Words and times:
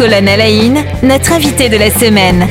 Colonel 0.00 0.40
Aïn, 0.40 0.82
notre 1.02 1.30
invité 1.34 1.68
de 1.68 1.76
la 1.76 1.90
semaine. 1.90 2.48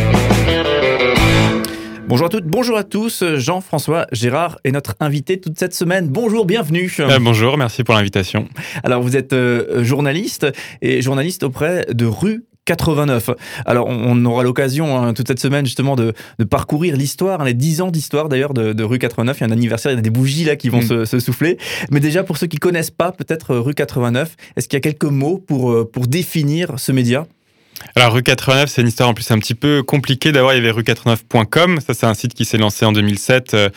Bonjour 2.08 2.28
à 2.28 2.30
toutes, 2.30 2.46
bonjour 2.46 2.78
à 2.78 2.84
tous. 2.84 3.24
Jean-François 3.38 4.06
Gérard 4.12 4.60
est 4.66 4.72
notre 4.72 4.94
invité 5.00 5.40
toute 5.40 5.58
cette 5.58 5.74
semaine. 5.74 6.10
Bonjour, 6.10 6.46
bienvenue. 6.46 6.94
Euh, 7.00 7.18
bonjour, 7.20 7.58
merci 7.58 7.84
pour 7.84 7.96
l'invitation. 7.96 8.48
Alors, 8.84 9.02
vous 9.02 9.18
êtes 9.18 9.34
euh, 9.34 9.84
journaliste 9.84 10.46
et 10.84 11.02
journaliste 11.02 11.42
auprès 11.42 11.88
de 11.92 12.06
Rue 12.06 12.44
89. 12.66 13.32
Alors, 13.66 13.88
on, 13.88 14.24
aura 14.26 14.44
l'occasion 14.44 14.96
hein, 14.96 15.16
toute 15.16 15.28
cette 15.28 15.40
semaine 15.40 15.66
justement 15.66 15.96
de, 15.96 16.14
parcourir 16.52 16.96
l'histoire, 16.96 17.42
hein, 17.42 17.46
les 17.46 17.56
10 17.56 17.82
ans 17.82 17.90
d'histoire 17.90 18.30
d'ailleurs 18.30 18.54
de, 18.54 18.84
Rue 18.84 19.00
89. 19.00 19.38
Il 19.38 19.42
y 19.42 19.44
a 19.44 19.48
un 19.48 19.52
anniversaire, 19.52 19.92
il 19.92 19.96
y 19.96 19.98
a 19.98 20.04
des 20.04 20.12
bougies 20.12 20.44
là 20.44 20.56
qui 20.56 20.70
vont 20.70 20.82
mm. 20.82 21.08
se, 21.08 21.20
souffler. 21.20 21.58
Mais 21.90 22.00
déjà, 22.00 22.22
pour 22.22 22.38
ceux 22.38 22.46
qui 22.46 22.58
connaissent 22.58 22.92
pas 22.92 23.12
peut-être 23.12 23.56
Rue 23.56 23.74
89, 23.74 24.36
est-ce 24.56 24.68
qu'il 24.68 24.78
y 24.78 24.82
a 24.82 24.82
quelques 24.82 25.06
mots 25.06 25.40
pour, 25.40 25.72
euh, 25.72 25.90
pour 25.92 26.06
définir 26.06 26.74
ce 26.78 26.92
média? 26.92 27.26
Alors, 27.96 28.14
rue 28.14 28.24
89, 28.24 28.70
c'est 28.70 28.82
une 28.82 28.88
histoire 28.88 29.10
en 29.10 29.14
plus 29.14 29.30
un 29.32 29.40
petit 29.40 29.56
peu 29.56 29.84
compliquée. 29.84 30.32
D'abord, 30.32 30.54
il 30.54 30.64
y 30.64 30.68
avait 30.68 30.72
rue89.com. 30.72 31.80
Ça, 31.86 31.94
c'est 31.94 32.06
un 32.06 32.14
site 32.14 32.34
qui 32.34 32.46
s'est 32.46 32.58
lancé 32.58 32.86
en 32.86 32.92
2007, 32.92 33.54
euh, 33.54 33.70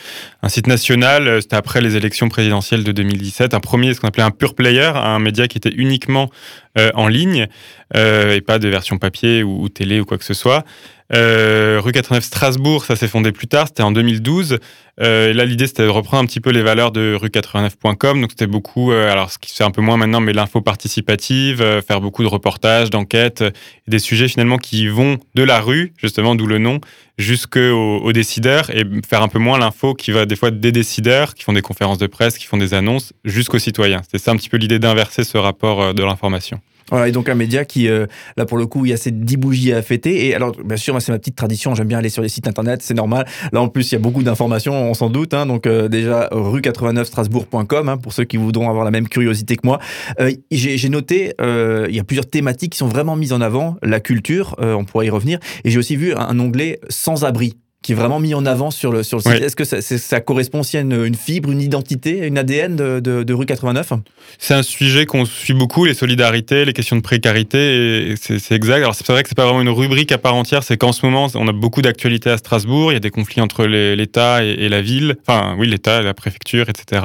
un 0.43 0.49
site 0.49 0.67
national. 0.67 1.29
Euh, 1.29 1.41
c'était 1.41 1.57
après 1.57 1.81
les 1.81 1.97
élections 1.97 2.29
présidentielles 2.29 2.85
de 2.85 2.93
2017. 2.93 3.55
Un 3.55 3.61
premier, 3.61 3.95
ce 3.95 4.01
qu'on 4.01 4.09
appelait 4.09 4.23
un 4.23 4.31
pure 4.31 4.55
player, 4.55 4.93
un 4.95 5.19
média 5.19 5.49
qui 5.49 5.59
était 5.59 5.73
uniquement 5.75 6.31
euh, 6.79 6.91
en 6.95 7.09
ligne 7.09 7.47
et 7.95 8.41
pas 8.41 8.59
de 8.59 8.69
version 8.69 8.97
papier 8.97 9.43
ou, 9.43 9.69
télé 9.69 10.01
ou 10.01 10.07
quoi 10.07 10.17
que 10.17 10.25
ce 10.25 10.33
soit. 10.33 10.65
Rue 11.13 11.93
89 11.93 12.25
Strasbourg, 12.25 12.85
ça 12.85 12.97
s'est 12.97 13.09
fondé 13.09 13.33
plus 13.33 13.47
tard, 13.47 13.69
c'était 13.69 13.83
en 13.83 13.93
2012. 13.93 14.59
Euh, 15.01 15.33
là, 15.33 15.45
l'idée, 15.45 15.67
c'était 15.67 15.85
de 15.85 15.89
reprendre 15.89 16.23
un 16.23 16.27
petit 16.27 16.41
peu 16.41 16.51
les 16.51 16.63
valeurs 16.63 16.93
de 16.93 17.17
rue89.com. 17.21 18.21
Donc, 18.21 18.31
c'était 18.31 18.47
beaucoup, 18.47 18.93
euh, 18.93 19.11
alors 19.11 19.31
ce 19.31 19.39
qui 19.39 19.51
se 19.51 19.57
fait 19.57 19.65
un 19.65 19.71
peu 19.71 19.81
moins 19.81 19.97
maintenant, 19.97 20.21
mais 20.21 20.33
l'info 20.33 20.61
participative, 20.61 21.63
euh, 21.63 21.81
faire 21.81 22.01
beaucoup 22.01 22.23
de 22.23 22.29
reportages, 22.29 22.91
d'enquêtes, 22.91 23.43
des 23.89 23.99
sujets 23.99 24.29
finalement 24.29 24.59
qui 24.59 24.87
vont 24.89 25.19
de 25.35 25.43
la 25.43 25.61
rue, 25.61 25.95
justement, 25.97 26.35
d'où 26.35 26.47
le 26.47 26.59
nom, 26.59 26.81
jusqu'aux 27.17 27.99
aux 27.99 28.13
décideurs 28.13 28.71
et 28.71 28.85
faire 29.09 29.23
un 29.23 29.29
peu 29.29 29.39
moins 29.39 29.59
l'info 29.59 29.95
qui 29.95 30.11
va 30.13 30.27
des 30.27 30.37
fois 30.37 30.51
des 30.51 30.73
décideurs, 30.73 31.35
qui 31.35 31.43
font 31.43 31.53
des 31.53 31.63
conférences 31.63 31.99
de 31.99 32.07
presse, 32.07 32.37
qui 32.37 32.47
font 32.47 32.59
des 32.59 32.75
annonces, 32.75 33.13
jusqu'aux 33.25 33.59
citoyens. 33.59 34.03
C'était 34.03 34.19
ça 34.19 34.33
un 34.33 34.37
petit 34.37 34.49
peu 34.49 34.57
l'idée 34.57 34.79
d'inverser 34.79 35.25
ce 35.25 35.39
rapport 35.39 35.95
de 35.95 36.03
l'information. 36.03 36.61
Voilà, 36.91 37.09
et 37.09 37.13
donc 37.13 37.29
un 37.29 37.35
média 37.35 37.65
qui, 37.65 37.89
euh, 37.89 38.07
là 38.37 38.45
pour 38.45 38.59
le 38.59 38.67
coup, 38.67 38.85
il 38.85 38.91
y 38.91 38.93
a 38.93 38.97
ces 38.97 39.11
10 39.11 39.37
bougies 39.37 39.73
à 39.73 39.83
fêter. 39.83 40.27
Et 40.27 40.35
alors, 40.35 40.53
bien 40.65 40.77
sûr, 40.77 40.95
moi, 40.95 41.01
c'est 41.01 41.13
ma 41.13 41.19
petite 41.19 41.37
tradition, 41.37 41.75
j'aime 41.75 41.89
bien 41.89 41.99
aller 41.99 42.09
sur 42.09 42.23
les 42.23 42.29
sites 42.29 42.49
internet, 42.49 42.83
c'est 42.83 42.95
normal. 42.95 43.27
Là, 43.53 43.61
en 43.61 43.69
plus, 43.69 43.91
il 43.91 43.95
y 43.95 43.97
a 43.97 44.01
beaucoup 44.01 44.23
d'informations, 44.23 44.75
on 44.75 44.95
s'en 44.95 45.11
doute. 45.11 45.35
Hein, 45.35 45.47
donc, 45.47 45.67
euh, 45.67 45.89
déjà, 45.89 46.29
rue89strasbourg.com, 46.33 47.89
hein, 47.89 47.97
pour 47.97 48.13
ceux 48.13 48.25
qui 48.25 48.37
voudront 48.37 48.69
avoir 48.69 48.85
la 48.85 48.91
même 48.91 49.09
curiosité 49.09 49.57
que 49.57 49.67
moi. 49.67 49.79
Euh, 50.21 50.33
j'ai 50.51 50.89
noté, 50.89 51.33
il 51.41 51.95
y 51.95 52.01
a 52.01 52.05
plusieurs 52.05 52.27
thématiques 52.27 52.73
qui 52.73 52.79
sont 52.79 52.89
vraiment 52.89 53.17
mises 53.17 53.33
en 53.33 53.41
avant. 53.41 53.77
La 53.83 54.01
culture, 54.01 54.57
on 54.59 54.85
pourrait 54.85 55.07
y 55.07 55.11
revenir. 55.11 55.39
Et 55.65 55.71
j'ai 55.71 55.79
aussi 55.79 55.97
vu 55.97 56.15
un 56.15 56.39
onglet 56.39 56.81
sans-abri 56.89 57.57
qui 57.83 57.93
est 57.93 57.95
vraiment 57.97 58.21
mis 58.21 58.33
en 58.35 58.47
avant 58.47 58.71
sur 58.71 58.93
le, 58.93 59.03
sur 59.03 59.19
le 59.19 59.23
site. 59.23 59.43
Est-ce 59.43 59.57
que 59.57 59.65
ça, 59.65 59.83
ça, 59.83 60.21
correspond 60.21 60.61
aussi 60.61 60.77
à 60.77 60.81
une, 60.81 61.15
fibre, 61.15 61.51
une 61.51 61.61
identité, 61.61 62.27
une 62.27 62.39
ADN 62.39 62.77
de, 62.77 63.01
de, 63.01 63.35
rue 63.35 63.45
89 63.45 63.93
C'est 64.39 64.55
un 64.55 64.63
sujet 64.63 65.05
qu'on 65.05 65.25
suit 65.25 65.53
beaucoup, 65.53 65.85
les 65.85 65.95
solidarités, 65.95 66.65
les 66.65 66.73
questions 66.73 66.97
de 66.97 67.03
précarité, 67.03 68.15
c'est 68.17 68.53
exact. 68.53 68.77
Alors 68.77 68.95
c'est 68.95 69.07
vrai 69.09 69.23
que 69.25 69.29
c'est 69.29 69.37
pas 69.37 69.45
vraiment 69.45 69.63
une 69.63 69.69
rubrique 69.69 70.13
à 70.13 70.19
part 70.19 70.37
entière, 70.37 70.63
c'est 70.63 70.77
qu'en 70.77 70.93
ce 70.93 71.05
moment, 71.05 71.27
on 71.35 71.49
a 71.49 71.53
beaucoup 71.53 71.83
d'actualités 71.83 72.31
à 72.31 72.39
Strasbourg, 72.39 72.93
il 72.93 72.95
y 72.95 72.97
a 72.97 73.01
des 73.01 73.11
conflits 73.11 73.41
entre 73.41 73.67
l'État 73.67 74.45
et, 74.45 74.69
la 74.69 74.81
ville, 74.81 75.17
enfin 75.27 75.57
oui, 75.59 75.67
l'État, 75.67 76.03
la 76.03 76.15
préfecture, 76.15 76.69
etc. 76.69 77.03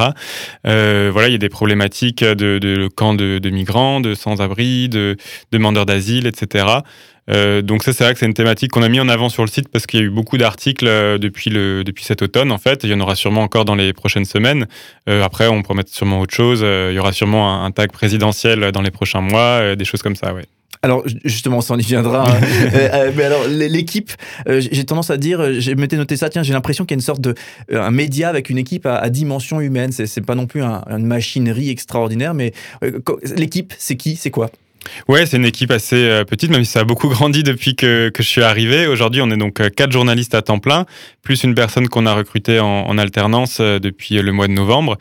Euh, 0.68 1.10
voilà, 1.12 1.28
il 1.28 1.32
y 1.32 1.36
a 1.36 1.40
des 1.40 1.50
problématiques 1.50 2.24
de, 2.24 2.60
de 2.60 2.88
camps 2.88 3.16
de 3.16 3.50
migrants, 3.50 4.00
de 4.00 4.14
sans-abri, 4.14 4.90
de 4.90 5.18
demandeurs 5.52 5.88
d'asile, 5.88 6.28
etc. 6.28 6.66
Euh, 7.30 7.62
donc 7.62 7.84
ça, 7.84 7.94
c'est 7.94 8.04
vrai 8.04 8.14
que 8.14 8.20
c'est 8.20 8.26
une 8.26 8.34
thématique 8.34 8.72
qu'on 8.72 8.84
a 8.84 8.90
mis 8.90 9.00
en 9.00 9.10
avant 9.10 9.30
sur 9.30 9.44
le 9.44 9.50
site 9.50 9.70
parce 9.70 9.86
qu'il 9.86 10.00
y 10.00 10.04
a 10.04 10.06
eu 10.06 10.10
beaucoup 10.10 10.38
d'articles 10.38 10.88
euh, 10.88 11.18
depuis, 11.18 11.50
le, 11.50 11.84
depuis 11.84 12.04
cet 12.04 12.22
automne, 12.22 12.52
en 12.52 12.58
fait. 12.58 12.84
Il 12.84 12.90
y 12.90 12.94
en 12.94 13.00
aura 13.00 13.16
sûrement 13.16 13.42
encore 13.42 13.66
dans 13.66 13.76
les 13.76 13.94
prochaines 13.94 14.26
semaines. 14.26 14.68
Euh, 15.10 15.24
après, 15.24 15.48
on 15.48 15.64
mettre 15.74 15.94
sûrement 15.94 16.22
autre 16.22 16.34
chose. 16.34 16.62
il 16.62 16.96
y 16.96 17.00
aura 17.00 17.12
sûrement 17.12 17.64
un, 17.64 17.72
tag 17.72 17.92
présidentiel 17.92 18.72
dans 18.72 18.82
les 18.82 18.92
prochains 18.92 19.22
mois, 19.22 19.76
des 19.76 19.86
choses 19.86 20.02
comme 20.02 20.16
ça, 20.16 20.34
ouais. 20.34 20.46
Alors 20.82 21.04
justement, 21.26 21.60
ça 21.62 21.74
en 21.74 21.80
y 21.80 21.84
viendra. 21.84 22.30
Hein. 22.30 22.40
mais 23.16 23.24
alors 23.24 23.48
l'équipe, 23.48 24.12
j'ai 24.48 24.86
tendance 24.86 25.10
à 25.10 25.18
dire, 25.18 25.60
j'ai 25.60 25.76
m'étais 25.76 25.98
noté 25.98 26.16
ça. 26.16 26.30
Tiens, 26.30 26.44
j'ai 26.44 26.54
l'impression 26.54 26.86
qu'il 26.86 26.96
y 26.96 26.98
a 26.98 27.00
une 27.00 27.06
sorte 27.06 27.22
de 27.22 27.36
un 27.72 27.92
média 27.92 28.30
avec 28.30 28.50
une 28.50 28.58
équipe 28.58 28.86
à, 28.86 29.10
dimension 29.10 29.60
humaine. 29.60 29.92
C'est 29.92 30.26
pas 30.26 30.36
non 30.36 30.46
plus 30.46 30.62
une 30.62 31.06
machinerie 31.06 31.70
extraordinaire, 31.70 32.34
mais 32.34 32.54
l'équipe, 33.36 33.74
c'est 33.78 33.98
qui, 33.98 34.16
c'est 34.16 34.32
quoi? 34.32 34.50
Ouais, 35.08 35.26
c'est 35.26 35.38
une 35.38 35.46
équipe 35.46 35.72
assez 35.72 35.96
euh, 35.96 36.24
petite, 36.24 36.52
même 36.52 36.64
si 36.64 36.72
ça 36.72 36.82
a 36.82 36.84
beaucoup 36.84 37.08
grandi 37.10 37.44
depuis 37.44 37.76
que, 37.76 38.10
que 38.10 38.24
je 38.24 38.28
suis 38.28 38.44
arrivé. 38.44 38.88
Aujourd'hui, 38.88 39.22
on 39.22 39.30
est 39.30 39.38
donc 39.38 39.60
euh, 39.60 39.70
quatre 39.70 39.92
journalistes 39.92 40.36
à 40.36 40.42
temps 40.42 40.60
plein, 40.60 40.86
plus 41.24 41.44
une 41.44 41.56
personne 41.56 41.88
qu'on 41.88 42.06
a 42.06 42.14
recrutée 42.14 42.60
en, 42.60 42.98
alternance 42.98 43.60
euh, 43.60 43.80
depuis 43.80 44.16
le 44.16 44.32
mois 44.32 44.48
de 44.48 44.54
novembre. 44.54 44.98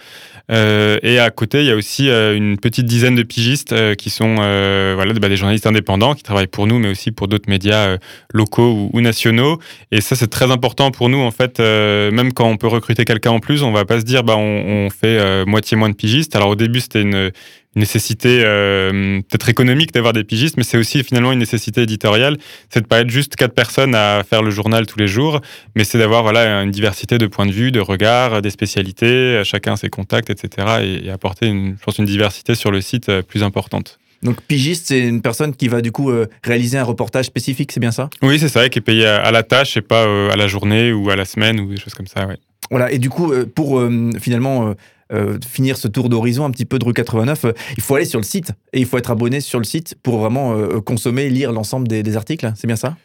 et 0.48 1.18
à 1.18 1.30
côté, 1.30 1.60
il 1.60 1.66
y 1.66 1.70
a 1.70 1.76
aussi 1.76 2.08
une 2.08 2.56
petite 2.58 2.86
dizaine 2.86 3.16
de 3.16 3.22
pigistes 3.24 3.74
qui 3.96 4.10
sont 4.10 4.36
voilà, 4.36 5.12
bah, 5.14 5.28
des 5.28 5.36
journalistes 5.36 5.66
indépendants 5.66 6.14
qui 6.14 6.22
travaillent 6.22 6.46
pour 6.46 6.66
nous, 6.66 6.78
mais 6.78 6.88
aussi 6.88 7.10
pour 7.10 7.26
d'autres 7.26 7.48
médias 7.48 7.96
locaux 8.32 8.90
ou, 8.92 9.00
nationaux. 9.00 9.58
Et 9.90 10.00
ça, 10.00 10.14
c'est 10.14 10.28
très 10.28 10.50
important 10.52 10.90
pour 10.92 11.08
nous, 11.08 11.18
en 11.18 11.32
fait. 11.32 11.58
même 11.58 12.32
quand 12.32 12.48
on 12.48 12.56
peut 12.56 12.68
recruter 12.68 13.04
quelqu'un 13.04 13.32
en 13.32 13.40
plus, 13.40 13.62
on 13.62 13.72
va 13.72 13.84
pas 13.84 13.98
se 13.98 14.04
dire, 14.04 14.22
bah, 14.22 14.36
on 14.36 14.88
fait 14.90 15.44
moitié 15.46 15.76
moins 15.76 15.88
de 15.88 15.96
pigistes. 15.96 16.36
Alors 16.36 16.50
au 16.50 16.56
début, 16.56 16.80
c'était 16.80 17.02
une 17.02 17.32
nécessité 17.76 18.42
euh, 18.44 19.20
peut-être 19.28 19.48
économique 19.48 19.92
d'avoir 19.92 20.12
des 20.12 20.24
pigistes, 20.24 20.56
mais 20.56 20.64
c'est 20.64 20.78
aussi 20.78 21.04
finalement 21.04 21.32
une 21.32 21.38
nécessité 21.38 21.82
éditoriale. 21.82 22.38
C'est 22.70 22.80
de 22.80 22.86
pas 22.86 23.00
être 23.00 23.10
juste 23.10 23.36
quatre 23.36 23.54
personnes 23.54 23.94
à 23.94 24.24
faire 24.28 24.42
le 24.42 24.50
journal 24.50 24.86
tous 24.86 24.98
les 24.98 25.06
jours, 25.06 25.40
mais 25.76 25.84
c'est 25.84 25.98
d'avoir 25.98 26.22
voilà 26.22 26.62
une 26.62 26.70
diversité 26.70 27.18
de 27.18 27.26
points 27.26 27.46
de 27.46 27.52
vue, 27.52 27.70
de 27.70 27.80
regards, 27.80 28.42
des 28.42 28.50
spécialités, 28.50 29.42
chacun 29.44 29.76
ses 29.76 29.90
contacts, 29.90 30.30
etc. 30.30 31.02
Et, 31.04 31.10
apporter, 31.10 31.46
une, 31.46 31.76
je 31.78 31.84
pense, 31.84 31.98
une 31.98 32.06
diversité 32.06 32.54
sur 32.54 32.70
le 32.70 32.80
site 32.80 33.08
euh, 33.10 33.22
plus 33.22 33.42
importante. 33.42 33.98
Donc 34.22 34.40
pigiste, 34.40 34.86
c'est 34.88 35.06
une 35.06 35.20
personne 35.20 35.54
qui 35.54 35.68
va 35.68 35.82
du 35.82 35.92
coup 35.92 36.10
euh, 36.10 36.26
réaliser 36.42 36.78
un 36.78 36.84
reportage 36.84 37.26
spécifique, 37.26 37.70
c'est 37.70 37.80
bien 37.80 37.92
ça? 37.92 38.08
Oui, 38.22 38.38
c'est 38.38 38.48
ça, 38.48 38.68
qui 38.70 38.78
est 38.78 38.82
payé 38.82 39.06
à, 39.06 39.30
la 39.30 39.42
tâche 39.42 39.76
et 39.76 39.82
pas 39.82 40.04
à 40.04 40.36
la 40.36 40.46
journée 40.46 40.92
ou 40.92 41.10
à 41.10 41.16
la 41.16 41.26
semaine 41.26 41.60
ou 41.60 41.68
des 41.68 41.76
choses 41.78 41.94
comme 41.94 42.06
ça. 42.06 42.26
Ouais. 42.26 42.38
Voilà, 42.70 42.90
et 42.90 42.98
du 42.98 43.10
coup, 43.10 43.32
pour 43.54 43.80
finalement 44.18 44.74
euh, 45.12 45.38
finir 45.48 45.76
ce 45.76 45.86
tour 45.86 46.08
d'horizon 46.08 46.44
un 46.44 46.50
petit 46.50 46.64
peu 46.64 46.80
de 46.80 46.84
rue 46.84 46.92
89, 46.92 47.44
euh, 47.44 47.52
il 47.76 47.82
faut 47.82 47.94
aller 47.94 48.04
sur 48.04 48.18
le 48.18 48.24
site 48.24 48.50
et 48.72 48.80
il 48.80 48.86
faut 48.86 48.98
être 48.98 49.12
abonné 49.12 49.40
sur 49.40 49.60
le 49.60 49.64
site 49.64 49.94
pour 50.02 50.18
vraiment 50.18 50.56
euh, 50.56 50.80
consommer, 50.80 51.28
lire 51.28 51.52
l'ensemble 51.52 51.86
des, 51.86 52.16
articles. 52.16 52.52
C'est 52.56 52.66
bien 52.66 52.76
ça? 52.76 52.96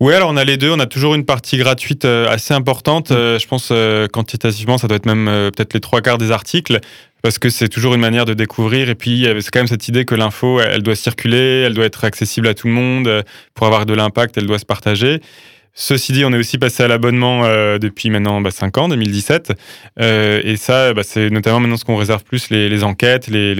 Oui, 0.00 0.12
alors 0.12 0.28
on 0.30 0.36
a 0.36 0.44
les 0.44 0.58
deux. 0.58 0.70
On 0.70 0.80
a 0.80 0.86
toujours 0.86 1.14
une 1.14 1.24
partie 1.24 1.56
gratuite 1.56 2.04
assez 2.04 2.52
importante. 2.52 3.08
je 3.10 3.46
pense 3.46 3.72
quantitativement, 4.12 4.76
ça 4.76 4.88
doit 4.88 4.96
être 4.96 5.06
même 5.06 5.50
peut-être 5.54 5.72
les 5.72 5.80
trois 5.80 6.02
quarts 6.02 6.18
des 6.18 6.32
articles 6.32 6.80
parce 7.22 7.38
que 7.38 7.48
c'est 7.48 7.68
toujours 7.68 7.94
une 7.94 8.00
manière 8.00 8.24
de 8.26 8.34
découvrir. 8.34 8.90
Et 8.90 8.94
puis, 8.94 9.26
c'est 9.40 9.50
quand 9.50 9.60
même 9.60 9.68
cette 9.68 9.88
idée 9.88 10.04
que 10.04 10.14
l'info, 10.14 10.60
elle 10.60 10.82
doit 10.82 10.96
circuler, 10.96 11.62
elle 11.62 11.74
doit 11.74 11.86
être 11.86 12.04
accessible 12.04 12.48
à 12.48 12.54
tout 12.54 12.66
le 12.66 12.74
monde. 12.74 13.24
Pour 13.54 13.66
avoir 13.66 13.86
de 13.86 13.94
l'impact, 13.94 14.36
elle 14.36 14.46
doit 14.46 14.58
se 14.58 14.66
partager. 14.66 15.20
Ceci 15.78 16.12
dit, 16.12 16.24
on 16.24 16.32
est 16.32 16.38
aussi 16.38 16.56
passé 16.56 16.82
à 16.82 16.88
l'abonnement 16.88 17.44
euh, 17.44 17.76
depuis 17.78 18.08
maintenant 18.08 18.40
bah, 18.40 18.50
5 18.50 18.78
ans, 18.78 18.88
2017. 18.88 19.52
Euh, 20.00 20.40
et 20.42 20.56
ça, 20.56 20.94
bah, 20.94 21.02
c'est 21.04 21.28
notamment 21.28 21.60
maintenant 21.60 21.76
ce 21.76 21.84
qu'on 21.84 21.96
réserve 21.96 22.24
plus 22.24 22.48
les, 22.48 22.82
enquêtes, 22.82 23.28
les, 23.28 23.54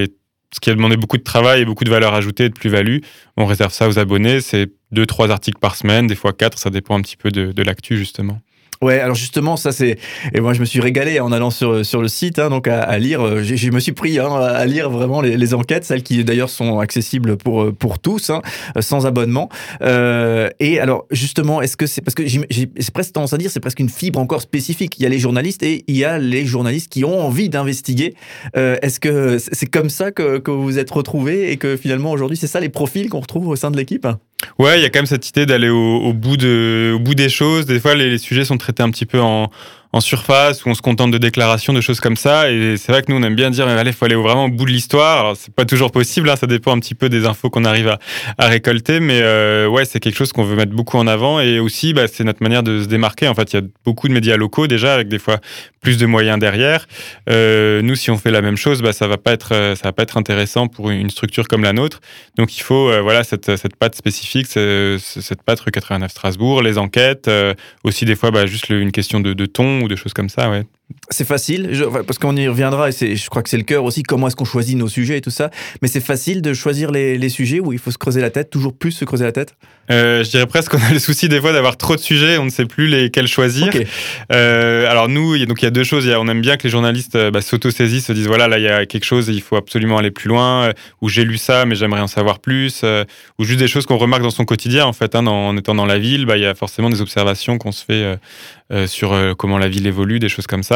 ce 0.50 0.58
qui 0.58 0.70
a 0.70 0.74
demandé 0.74 0.96
beaucoup 0.96 1.18
de 1.18 1.22
travail 1.22 1.60
et 1.60 1.64
beaucoup 1.66 1.84
de 1.84 1.90
valeur 1.90 2.14
ajoutée 2.14 2.46
et 2.46 2.48
de 2.48 2.54
plus-value. 2.54 3.00
On 3.36 3.44
réserve 3.44 3.70
ça 3.70 3.86
aux 3.86 3.98
abonnés. 3.98 4.40
C'est 4.40 4.72
2-3 4.94 5.30
articles 5.30 5.58
par 5.58 5.76
semaine, 5.76 6.06
des 6.06 6.14
fois 6.14 6.32
4, 6.32 6.58
ça 6.58 6.70
dépend 6.70 6.98
un 6.98 7.02
petit 7.02 7.18
peu 7.18 7.30
de 7.30 7.62
l'actu 7.62 7.98
justement. 7.98 8.40
Ouais, 8.82 9.00
alors 9.00 9.16
justement, 9.16 9.56
ça 9.56 9.72
c'est. 9.72 9.98
Et 10.34 10.40
moi, 10.40 10.52
je 10.52 10.60
me 10.60 10.64
suis 10.64 10.80
régalé 10.80 11.20
en 11.20 11.32
allant 11.32 11.50
sur, 11.50 11.84
sur 11.84 12.02
le 12.02 12.08
site, 12.08 12.38
hein, 12.38 12.50
donc 12.50 12.68
à, 12.68 12.98
lire. 12.98 13.24
Euh, 13.24 13.42
je 13.42 13.70
me 13.70 13.80
suis 13.80 13.92
pris 13.92 14.18
hein, 14.18 14.34
à 14.34 14.66
lire 14.66 14.90
vraiment 14.90 15.20
les, 15.20 15.54
enquêtes, 15.54 15.84
celles 15.84 16.02
qui 16.02 16.22
d'ailleurs 16.24 16.50
sont 16.50 16.78
accessibles 16.78 17.36
pour, 17.36 17.62
euh, 17.62 17.72
pour 17.72 17.98
tous, 17.98 18.30
hein, 18.30 18.42
sans 18.80 19.06
abonnement. 19.06 19.48
Euh, 19.82 20.50
et 20.60 20.78
alors, 20.78 21.06
justement, 21.10 21.62
est-ce 21.62 21.76
que 21.76 21.86
c'est. 21.86 22.02
Parce 22.02 22.14
que 22.14 22.26
j'ai 22.26 22.68
presque 22.92 23.12
tendance 23.12 23.32
à 23.32 23.38
dire, 23.38 23.50
c'est 23.50 23.60
presque 23.60 23.80
une 23.80 23.88
fibre 23.88 24.18
encore 24.18 24.42
spécifique. 24.42 24.98
Il 24.98 25.02
y 25.02 25.06
a 25.06 25.08
les 25.08 25.18
journalistes 25.18 25.62
et 25.62 25.84
il 25.86 25.96
y 25.96 26.04
a 26.04 26.18
les 26.18 26.44
journalistes 26.44 26.90
qui 26.90 27.04
ont 27.04 27.18
envie 27.18 27.48
d'investiguer. 27.48 28.14
est-ce 28.54 29.00
que 29.00 29.38
c'est 29.38 29.66
comme 29.66 29.90
ça 29.90 30.10
que, 30.10 30.38
que 30.38 30.50
vous 30.50 30.64
vous 30.64 30.78
êtes 30.78 30.90
retrouvés 30.90 31.52
et 31.52 31.56
que 31.56 31.76
finalement, 31.76 32.10
aujourd'hui, 32.10 32.36
c'est 32.36 32.46
ça 32.46 32.60
les 32.60 32.68
profils 32.68 33.08
qu'on 33.08 33.20
retrouve 33.20 33.48
au 33.48 33.56
sein 33.56 33.70
de 33.70 33.76
l'équipe? 33.76 34.06
Ouais, 34.58 34.78
il 34.78 34.82
y 34.82 34.84
a 34.84 34.90
quand 34.90 34.98
même 34.98 35.06
cette 35.06 35.28
idée 35.28 35.46
d'aller 35.46 35.68
au, 35.68 36.12
bout 36.12 36.36
de, 36.36 36.92
au 36.94 36.98
bout 36.98 37.14
des 37.14 37.28
choses. 37.28 37.66
Des 37.66 37.80
fois, 37.80 37.94
les, 37.94 38.18
sujets 38.18 38.44
sont 38.44 38.58
traités 38.58 38.82
un 38.82 38.90
petit 38.90 39.06
peu 39.06 39.20
en, 39.20 39.50
en 39.96 40.00
surface 40.00 40.64
où 40.64 40.68
on 40.68 40.74
se 40.74 40.82
contente 40.82 41.10
de 41.10 41.18
déclarations, 41.18 41.72
de 41.72 41.80
choses 41.80 42.00
comme 42.00 42.16
ça. 42.16 42.50
Et 42.50 42.76
c'est 42.76 42.92
vrai 42.92 43.02
que 43.02 43.10
nous, 43.10 43.18
on 43.18 43.22
aime 43.22 43.34
bien 43.34 43.50
dire, 43.50 43.66
allez, 43.66 43.92
faut 43.92 44.04
aller 44.04 44.14
vraiment 44.14 44.44
au 44.44 44.48
bout 44.48 44.66
de 44.66 44.70
l'histoire. 44.70 45.34
C'est 45.36 45.54
pas 45.54 45.64
toujours 45.64 45.90
possible, 45.90 46.28
hein, 46.28 46.36
ça 46.36 46.46
dépend 46.46 46.76
un 46.76 46.80
petit 46.80 46.94
peu 46.94 47.08
des 47.08 47.24
infos 47.24 47.50
qu'on 47.50 47.64
arrive 47.64 47.96
à, 48.38 48.46
récolter, 48.46 49.00
mais 49.00 49.20
euh, 49.22 49.66
ouais, 49.66 49.84
c'est 49.84 49.98
quelque 49.98 50.16
chose 50.16 50.32
qu'on 50.32 50.44
veut 50.44 50.56
mettre 50.56 50.72
beaucoup 50.72 50.98
en 50.98 51.06
avant. 51.06 51.40
Et 51.40 51.58
aussi, 51.58 51.94
bah, 51.94 52.06
c'est 52.08 52.24
notre 52.24 52.42
manière 52.42 52.62
de 52.62 52.82
se 52.82 52.88
démarquer. 52.88 53.26
En 53.28 53.34
fait, 53.34 53.52
il 53.52 53.56
y 53.56 53.58
a 53.58 53.66
beaucoup 53.84 54.08
de 54.08 54.12
médias 54.12 54.36
locaux 54.36 54.66
déjà, 54.66 54.94
avec 54.94 55.08
des 55.08 55.18
fois 55.18 55.40
plus 55.86 55.98
de 55.98 56.06
moyens 56.06 56.40
derrière. 56.40 56.88
Euh, 57.30 57.80
nous, 57.80 57.94
si 57.94 58.10
on 58.10 58.18
fait 58.18 58.32
la 58.32 58.42
même 58.42 58.56
chose, 58.56 58.82
bah, 58.82 58.92
ça 58.92 59.06
va 59.06 59.18
pas 59.18 59.32
être, 59.32 59.50
ça 59.76 59.84
va 59.84 59.92
pas 59.92 60.02
être 60.02 60.16
intéressant 60.16 60.66
pour 60.66 60.90
une 60.90 61.10
structure 61.10 61.46
comme 61.46 61.62
la 61.62 61.72
nôtre. 61.72 62.00
Donc, 62.36 62.56
il 62.58 62.62
faut, 62.62 62.90
euh, 62.90 63.00
voilà, 63.02 63.22
cette, 63.22 63.54
cette 63.54 63.76
patte 63.76 63.94
spécifique, 63.94 64.48
cette 64.48 65.42
patte 65.44 65.60
rue 65.60 65.70
89 65.70 66.10
Strasbourg, 66.10 66.60
les 66.60 66.76
enquêtes, 66.76 67.28
euh, 67.28 67.54
aussi 67.84 68.04
des 68.04 68.16
fois, 68.16 68.32
bah, 68.32 68.46
juste 68.46 68.68
une 68.68 68.90
question 68.90 69.20
de 69.20 69.46
ton 69.46 69.85
ou 69.86 69.88
de 69.88 69.96
choses 69.96 70.12
comme 70.12 70.28
ça, 70.28 70.50
ouais. 70.50 70.66
C'est 71.10 71.26
facile, 71.26 71.70
parce 72.06 72.18
qu'on 72.18 72.36
y 72.36 72.46
reviendra, 72.46 72.90
et 72.90 73.16
je 73.16 73.28
crois 73.28 73.42
que 73.42 73.48
c'est 73.48 73.56
le 73.56 73.64
cœur 73.64 73.84
aussi, 73.84 74.02
comment 74.02 74.28
est-ce 74.28 74.36
qu'on 74.36 74.44
choisit 74.44 74.76
nos 74.76 74.88
sujets 74.88 75.18
et 75.18 75.20
tout 75.20 75.30
ça. 75.30 75.50
Mais 75.82 75.88
c'est 75.88 76.00
facile 76.00 76.42
de 76.42 76.54
choisir 76.54 76.90
les, 76.90 77.18
les, 77.18 77.28
sujets 77.28 77.58
où 77.58 77.72
il 77.72 77.78
faut 77.78 77.90
se 77.90 77.98
creuser 77.98 78.20
la 78.20 78.30
tête, 78.30 78.50
toujours 78.50 78.76
plus 78.76 78.92
se 78.92 79.04
creuser 79.04 79.24
la 79.24 79.32
tête? 79.32 79.54
Euh, 79.90 80.24
Je 80.24 80.30
dirais 80.30 80.46
presque 80.46 80.72
qu'on 80.72 80.82
a 80.82 80.92
le 80.92 80.98
souci 80.98 81.28
des 81.28 81.40
fois 81.40 81.52
d'avoir 81.52 81.76
trop 81.76 81.94
de 81.94 82.00
sujets, 82.00 82.38
on 82.38 82.44
ne 82.44 82.50
sait 82.50 82.66
plus 82.66 82.88
lesquels 82.88 83.28
choisir. 83.28 83.72
Euh, 84.32 84.90
alors 84.90 85.08
nous, 85.08 85.36
il 85.36 85.42
y, 85.42 85.46
donc 85.46 85.62
il 85.62 85.64
y 85.64 85.68
a 85.68 85.70
deux 85.70 85.84
choses. 85.84 86.08
On 86.08 86.28
aime 86.28 86.40
bien 86.40 86.56
que 86.56 86.64
les 86.64 86.70
journalistes 86.70 87.16
euh, 87.16 87.30
bah, 87.30 87.40
s'auto-saisissent, 87.40 88.06
se 88.06 88.12
disent 88.12 88.26
voilà, 88.26 88.48
là 88.48 88.58
il 88.58 88.64
y 88.64 88.68
a 88.68 88.86
quelque 88.86 89.04
chose, 89.04 89.28
il 89.28 89.40
faut 89.40 89.56
absolument 89.56 89.98
aller 89.98 90.10
plus 90.10 90.28
loin, 90.28 90.72
ou 91.00 91.08
j'ai 91.08 91.24
lu 91.24 91.36
ça, 91.36 91.66
mais 91.66 91.74
j'aimerais 91.74 92.00
en 92.00 92.08
savoir 92.08 92.40
plus, 92.40 92.84
ou 93.38 93.44
juste 93.44 93.58
des 93.60 93.68
choses 93.68 93.86
qu'on 93.86 93.96
remarque 93.96 94.22
dans 94.22 94.30
son 94.30 94.44
quotidien 94.44 94.86
en 94.86 94.92
fait. 94.92 95.14
Hein, 95.14 95.26
en 95.26 95.56
étant 95.56 95.74
dans 95.74 95.86
la 95.86 95.98
ville, 95.98 96.26
bah, 96.26 96.36
il 96.36 96.42
y 96.42 96.46
a 96.46 96.54
forcément 96.54 96.90
des 96.90 97.00
observations 97.00 97.58
qu'on 97.58 97.72
se 97.72 97.84
fait 97.84 98.18
euh, 98.72 98.86
sur 98.88 99.16
comment 99.38 99.58
la 99.58 99.68
ville 99.68 99.86
évolue, 99.86 100.18
des 100.18 100.28
choses 100.28 100.46
comme 100.46 100.64
ça. 100.64 100.75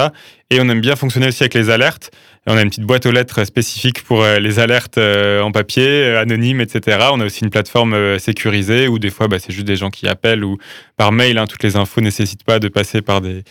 Et 0.53 0.61
on 0.61 0.69
aime 0.69 0.81
bien 0.81 0.97
fonctionner 0.97 1.29
aussi 1.29 1.45
avec 1.45 1.55
les 1.55 1.71
alertes. 1.71 2.11
on 2.47 2.57
a 2.57 2.63
une 2.63 2.71
petite 2.71 2.85
boîte 2.85 3.07
aux 3.07 3.13
lettres 3.13 3.45
spécifique 3.45 4.03
pour 4.03 4.25
euh, 4.25 4.41
les 4.41 4.59
alertes 4.59 4.99
en 4.99 5.53
papier, 5.53 6.17
anonymes, 6.17 6.61
etc. 6.61 6.99
On 7.13 7.21
a 7.21 7.27
aussi 7.27 7.45
une 7.45 7.51
plateforme 7.51 8.19
sécurisée 8.19 8.89
où 8.89 8.99
des 8.99 9.11
fois, 9.11 9.29
bah, 9.29 9.39
c'est 9.39 9.53
juste 9.53 9.67
des 9.67 9.77
gens 9.77 9.91
qui 9.91 10.09
appellent 10.09 10.43
ou 10.43 10.59
par 10.97 11.13
mail. 11.13 11.39
Hein, 11.39 11.47
toutes 11.47 11.63
les 11.63 11.77
infos 11.77 12.01
nécessitent 12.01 12.43
pas 12.43 12.59
de 12.59 12.67
passer 12.67 13.01
par 13.01 13.21
des, 13.21 13.45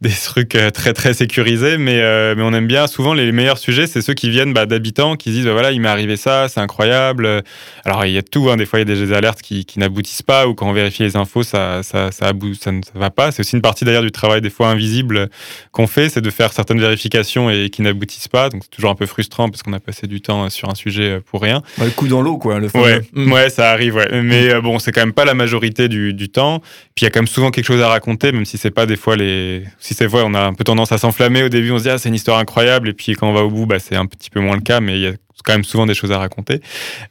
trucs 0.24 0.56
très 0.72 0.94
très 0.94 1.12
sécurisés, 1.12 1.76
mais, 1.76 2.02
on 2.38 2.54
aime 2.54 2.66
bien. 2.66 2.86
Souvent, 2.86 3.12
les 3.12 3.30
meilleurs 3.32 3.58
sujets, 3.58 3.86
c'est 3.86 4.00
ceux 4.00 4.14
qui 4.14 4.30
viennent 4.30 4.54
bah, 4.54 4.64
d'habitants 4.64 5.16
qui 5.16 5.30
disent 5.30 5.44
bah, 5.44 5.52
voilà, 5.52 5.72
il 5.72 5.80
m'est 5.82 5.88
arrivé 5.88 6.16
ça, 6.16 6.48
c'est 6.48 6.60
incroyable. 6.60 7.42
Alors 7.84 8.06
il 8.06 8.12
y 8.12 8.18
a 8.18 8.22
tout. 8.22 8.48
Hein. 8.48 8.56
Des 8.56 8.64
fois, 8.64 8.78
il 8.78 8.88
y 8.88 8.90
a 8.90 8.94
des 8.94 9.12
alertes 9.12 9.42
qui, 9.42 9.66
n'aboutissent 9.76 10.22
pas 10.22 10.48
ou 10.48 10.54
quand 10.54 10.66
on 10.66 10.72
vérifie 10.72 11.02
les 11.02 11.16
infos, 11.16 11.42
ça 11.42 11.82
ça 11.82 12.10
ne 12.32 12.98
va 12.98 13.10
pas. 13.10 13.30
C'est 13.30 13.40
aussi 13.40 13.56
une 13.56 13.62
partie 13.62 13.84
d'ailleurs 13.84 14.02
du 14.02 14.12
travail 14.12 14.40
des 14.40 14.50
fois 14.50 14.68
invisible 14.68 15.28
qu'on 15.72 15.86
fait, 15.96 16.10
c'est 16.10 16.20
de 16.20 16.30
faire 16.30 16.52
certaines 16.52 16.80
vérifications 16.80 17.48
et 17.48 17.70
qui 17.70 17.82
n'aboutissent 17.82 18.28
pas. 18.28 18.50
Donc 18.50 18.62
c'est 18.64 18.70
toujours 18.70 18.90
un 18.90 18.94
peu 18.94 19.06
frustrant 19.06 19.48
parce 19.48 19.62
qu'on 19.62 19.72
a 19.72 19.80
passé 19.80 20.06
du 20.06 20.20
temps 20.20 20.48
sur 20.50 20.68
un 20.68 20.74
sujet 20.74 21.20
pour 21.24 21.40
rien. 21.40 21.62
le 21.78 21.90
coup 21.90 22.06
dans 22.06 22.20
l'eau, 22.20 22.36
quoi. 22.36 22.58
Le 22.58 22.68
ouais, 22.74 23.00
mm. 23.12 23.32
ouais, 23.32 23.50
ça 23.50 23.70
arrive. 23.70 23.96
Ouais. 23.96 24.22
Mais 24.22 24.50
euh, 24.52 24.60
bon, 24.60 24.78
c'est 24.78 24.92
quand 24.92 25.00
même 25.00 25.14
pas 25.14 25.24
la 25.24 25.34
majorité 25.34 25.88
du, 25.88 26.12
du 26.12 26.28
temps. 26.28 26.60
Puis 26.94 27.02
il 27.02 27.04
y 27.04 27.06
a 27.06 27.10
quand 27.10 27.20
même 27.20 27.26
souvent 27.26 27.50
quelque 27.50 27.64
chose 27.64 27.80
à 27.80 27.88
raconter, 27.88 28.32
même 28.32 28.44
si 28.44 28.58
c'est 28.58 28.70
pas 28.70 28.86
des 28.86 28.96
fois 28.96 29.16
les. 29.16 29.64
Si 29.78 29.94
c'est 29.94 30.06
vrai, 30.06 30.22
on 30.24 30.34
a 30.34 30.40
un 30.40 30.52
peu 30.52 30.64
tendance 30.64 30.92
à 30.92 30.98
s'enflammer 30.98 31.42
au 31.42 31.48
début. 31.48 31.70
On 31.70 31.78
se 31.78 31.84
dit 31.84 31.90
ah 31.90 31.98
c'est 31.98 32.10
une 32.10 32.14
histoire 32.14 32.38
incroyable 32.38 32.88
et 32.88 32.92
puis 32.92 33.14
quand 33.14 33.28
on 33.28 33.32
va 33.32 33.42
au 33.42 33.50
bout, 33.50 33.66
bah, 33.66 33.78
c'est 33.78 33.96
un 33.96 34.06
petit 34.06 34.30
peu 34.30 34.40
moins 34.40 34.56
le 34.56 34.62
cas. 34.62 34.80
Mais 34.80 34.98
il 34.98 35.02
y 35.02 35.06
a 35.06 35.12
quand 35.46 35.52
même 35.52 35.64
souvent 35.64 35.86
des 35.86 35.94
choses 35.94 36.12
à 36.12 36.18
raconter. 36.18 36.60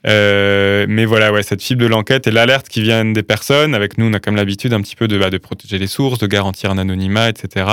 Euh, 0.05 0.85
mais 0.87 1.05
voilà, 1.05 1.31
ouais, 1.31 1.41
cette 1.41 1.63
fibre 1.63 1.81
de 1.81 1.87
l'enquête 1.87 2.27
et 2.27 2.31
l'alerte 2.31 2.67
qui 2.67 2.81
viennent 2.81 3.13
des 3.13 3.23
personnes. 3.23 3.73
Avec 3.73 3.97
nous, 3.97 4.05
on 4.05 4.13
a 4.13 4.19
comme 4.19 4.35
l'habitude 4.35 4.73
un 4.73 4.81
petit 4.81 4.95
peu 4.95 5.07
de, 5.07 5.17
bah, 5.17 5.29
de 5.29 5.37
protéger 5.37 5.79
les 5.79 5.87
sources, 5.87 6.19
de 6.19 6.27
garantir 6.27 6.69
un 6.69 6.77
anonymat, 6.77 7.29
etc. 7.29 7.65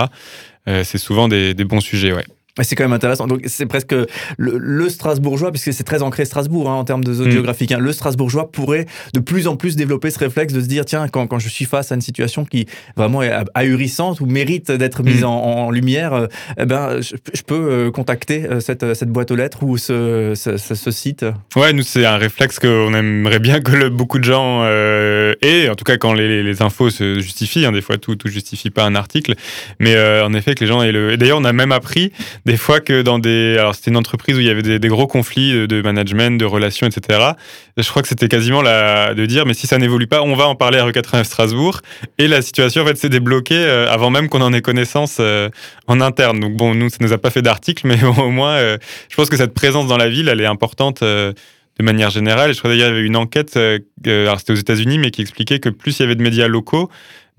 Euh, 0.69 0.85
c'est 0.85 0.99
souvent 0.99 1.29
des, 1.29 1.55
des 1.55 1.65
bons 1.65 1.81
sujets, 1.81 2.13
ouais. 2.13 2.25
C'est 2.61 2.77
quand 2.77 2.85
même 2.85 2.93
intéressant. 2.93 3.27
Donc 3.27 3.41
c'est 3.47 3.65
presque 3.65 3.95
le, 4.37 4.89
Strasbourgeois, 4.91 5.53
puisque 5.53 5.73
c'est 5.73 5.85
très 5.85 6.03
ancré 6.03 6.27
Strasbourg 6.27 6.69
hein, 6.69 6.75
en 6.75 6.85
termes 6.85 7.03
de 7.03 7.15
zone 7.15 7.29
mm. 7.29 7.31
géographique. 7.31 7.73
Hein. 7.73 7.79
Le 7.79 7.93
Strasbourgeois 7.93 8.53
pourrait 8.53 8.85
de 9.15 9.21
plus 9.21 9.47
en 9.49 9.57
plus 9.57 9.75
développer 9.75 10.11
ce 10.11 10.19
réflexe 10.19 10.53
de 10.53 10.61
se 10.61 10.67
dire 10.67 10.85
tiens, 10.85 11.09
quand, 11.09 11.27
quand 11.27 11.39
je 11.39 11.49
suis 11.49 11.65
face 11.65 11.93
à 11.93 11.95
une 11.95 12.03
situation 12.03 12.45
qui 12.45 12.67
vraiment 12.95 13.23
est 13.23 13.33
ahurissante 13.55 14.21
ou 14.21 14.27
mérite 14.27 14.71
d'être 14.71 15.03
mise 15.03 15.23
mm. 15.23 15.27
en, 15.27 15.71
lumière, 15.71 16.13
euh, 16.13 16.27
eh 16.59 16.67
ben, 16.67 17.01
je, 17.01 17.43
peux 17.43 17.55
euh, 17.55 17.91
contacter 17.91 18.45
euh, 18.45 18.61
cette, 18.61 18.93
cette, 18.93 19.09
boîte 19.09 19.31
aux 19.31 19.37
lettres 19.37 19.63
ou 19.63 19.79
ce, 19.79 20.35
ce, 20.35 20.91
site. 20.91 21.25
Ouais, 21.57 21.73
nous 21.73 21.83
c'est 21.83 22.05
un 22.05 22.19
réflexe 22.19 22.59
qu'on 22.59 22.93
aimerait 22.93 23.39
bien 23.39 23.61
que 23.61 23.73
le, 23.73 23.89
beaucoup 23.89 24.19
de 24.19 24.25
gens 24.25 24.67
aient, 24.67 25.71
en 25.71 25.75
tout 25.75 25.85
cas 25.85 25.97
quand 25.97 26.13
les, 26.13 26.43
les 26.43 26.61
infos 26.61 26.91
se 26.91 27.21
justifient. 27.21 27.65
Hein, 27.65 27.73
des 27.73 27.81
fois 27.81 27.97
tout 27.97 28.15
tout 28.15 28.29
justifie 28.29 28.69
pas 28.69 28.85
un 28.85 28.95
article, 28.95 29.37
mais 29.81 29.97
en 30.21 30.35
effet 30.35 30.55
que 30.55 30.61
les 30.61 30.67
gens 30.67 30.83
aient 30.83 30.93
le. 30.93 31.13
Et 31.13 31.17
d'ailleurs 31.17 31.39
on 31.39 31.45
a 31.45 31.53
même 31.55 31.73
appris 31.73 32.13
des 32.45 32.57
fois 32.57 32.81
que 32.81 33.03
dans 33.03 33.19
des. 33.19 33.57
Alors, 33.59 33.75
c'était 33.75 33.91
une 33.91 33.97
entreprise 33.97 34.37
où 34.37 34.41
il 34.41 34.47
y 34.47 34.51
avait 34.51 34.79
des, 34.79 34.89
gros 34.89 35.07
conflits 35.07 35.67
de 35.67 35.83
management, 35.83 36.39
de 36.39 36.45
relations, 36.45 36.87
etc. 36.87 37.33
Je 37.77 37.89
crois 37.89 38.03
que 38.03 38.09
c'était 38.09 38.29
quasiment 38.29 38.63
de 38.63 39.27
dire, 39.27 39.47
mais 39.47 39.55
si 39.55 39.67
ça 39.67 39.79
n'évolue 39.79 40.07
pas, 40.07 40.23
on 40.23 40.35
va 40.35 40.47
en 40.47 40.55
parler 40.55 40.79
à 40.79 40.85
rue 40.85 40.93
89 40.93 41.27
Strasbourg. 41.27 41.81
Et 42.19 42.29
la 42.29 42.43
situation, 42.43 42.83
en 42.83 42.87
fait, 42.87 42.97
s'est 42.97 43.09
débloquée 43.09 43.55
euh, 43.55 43.91
avant 43.91 44.11
même 44.11 44.29
qu'on 44.29 44.41
en 44.41 44.53
ait 44.53 44.61
connaissance 44.61 45.19
euh, 45.21 45.49
en 45.87 46.01
interne. 46.01 46.41
Donc, 46.41 46.57
bon, 46.57 46.75
nous, 46.75 46.89
ça 46.89 46.99
nous 47.01 47.13
a 47.13 47.19
pas 47.19 47.31
fait 47.31 47.43
d'article, 47.43 47.87
mais 47.87 48.03
au 48.05 48.31
moins, 48.31 48.55
euh, 48.55 48.79
je 49.09 49.17
pense 49.17 49.29
que 49.31 49.37
cette 49.37 49.55
présence 49.55 49.87
dans 49.87 49.97
la 49.97 50.09
ville, 50.09 50.29
elle 50.29 50.41
est 50.41 50.47
importante 50.47 51.03
de 51.03 51.35
manière 51.81 52.11
générale. 52.11 52.51
Et 52.51 52.55
je 52.55 52.59
crois 52.59 52.71
d'ailleurs 52.71 52.89
qu'il 52.89 52.97
y 52.97 52.99
avait 52.99 53.07
une 53.07 53.17
enquête, 53.17 53.59
alors 54.07 54.39
c'était 54.39 54.53
aux 54.53 54.57
États-Unis, 54.57 54.99
mais 54.99 55.11
qui 55.11 55.23
expliquait 55.23 55.59
que 55.59 55.69
plus 55.69 55.99
il 55.99 56.03
y 56.03 56.05
avait 56.05 56.15
de 56.15 56.23
médias 56.23 56.49
locaux, 56.49 56.91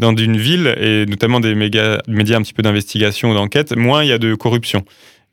dans 0.04 0.16
une 0.16 0.38
ville, 0.38 0.76
et 0.80 1.06
notamment 1.06 1.40
des 1.40 1.56
médias, 1.56 2.00
un 2.08 2.42
petit 2.42 2.54
peu 2.54 2.62
d'investigation 2.62 3.32
ou 3.32 3.34
d'enquête, 3.34 3.76
moins 3.76 4.04
il 4.04 4.10
y 4.10 4.12
a 4.12 4.18
de 4.18 4.36
corruption. 4.36 4.84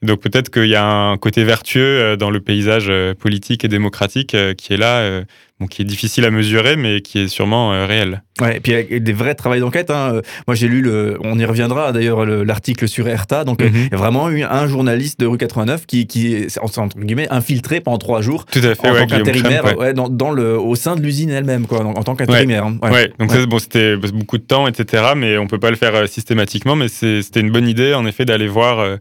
Donc 0.03 0.21
peut-être 0.21 0.51
qu'il 0.51 0.69
y 0.69 0.77
a 0.77 0.85
un 0.85 1.19
côté 1.19 1.45
vertueux 1.45 2.01
euh, 2.01 2.17
dans 2.17 2.31
le 2.31 2.41
paysage 2.41 2.87
euh, 2.89 3.15
politique 3.15 3.65
et 3.67 3.69
démocratique 3.69 4.35
euh, 4.35 4.55
qui 4.55 4.73
est 4.73 4.79
là, 4.79 5.21
bon, 5.61 5.67
qui 5.67 5.83
est 5.83 5.85
difficile 5.85 6.25
à 6.25 6.31
mesurer, 6.31 6.77
mais 6.77 7.03
qui 7.03 7.19
est 7.19 7.29
sûrement 7.29 7.87
réel. 7.87 8.23
Ouais, 8.41 8.57
et 8.57 8.61
puis 8.61 8.73
il 8.73 8.93
y 8.93 8.97
a 8.97 8.99
des 8.99 9.13
vrais 9.13 9.35
travaux 9.35 9.59
d'enquête. 9.59 9.91
Hein. 9.91 10.23
Moi 10.47 10.55
j'ai 10.55 10.69
lu, 10.69 10.81
le, 10.81 11.19
on 11.23 11.39
y 11.39 11.45
reviendra 11.45 11.93
d'ailleurs, 11.93 12.25
l'article 12.25 12.89
sur 12.89 13.07
ERTA. 13.07 13.45
Donc 13.45 13.61
mhm. 13.61 13.71
il 13.75 13.91
y 13.91 13.95
a 13.95 13.99
vraiment 13.99 14.31
eu 14.31 14.43
un 14.43 14.67
journaliste 14.67 15.21
de 15.21 15.27
rue 15.27 15.37
89 15.37 15.85
qui, 15.85 16.07
qui 16.07 16.35
est 16.35 16.59
entre 16.59 16.89
guillemets 16.99 17.29
infiltré 17.31 17.81
pendant 17.83 17.99
trois 17.99 18.23
jours 18.23 18.47
Tout 18.47 18.61
à 18.61 18.75
fait, 18.75 18.89
en 18.89 18.95
tant 18.95 19.07
qu'intérimaire 19.07 19.79
ouais. 19.79 19.93
dans, 19.93 20.09
dans, 20.09 20.31
le, 20.31 20.59
au 20.59 20.77
sein 20.77 20.97
de 20.97 21.03
l'usine 21.03 21.29
elle-même, 21.29 21.67
quoi, 21.67 21.85
en, 21.85 22.03
tant 22.03 22.15
qu'intérimaire. 22.15 22.65
Hein. 22.65 22.79
Ouais. 22.91 23.13
donc 23.19 23.37
bon, 23.47 23.59
c'était 23.59 23.97
beaucoup 23.97 24.39
de 24.39 24.45
temps, 24.45 24.67
etc. 24.67 25.13
Mais 25.15 25.37
on 25.37 25.47
peut 25.47 25.61
pas 25.61 25.71
le 25.71 25.77
faire 25.77 26.09
systématiquement. 26.09 26.75
Mais 26.75 26.89
c'était 26.89 27.41
une 27.41 27.51
bonne 27.51 27.69
idée 27.69 27.93
en 27.93 28.07
effet 28.07 28.25
d'aller 28.25 28.49
voir 28.49 28.79
euh, 28.79 28.97